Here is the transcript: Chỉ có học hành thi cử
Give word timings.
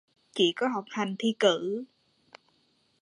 Chỉ 0.31 0.53
có 0.55 0.67
học 0.67 0.85
hành 0.87 1.15
thi 1.19 1.35
cử 1.39 1.83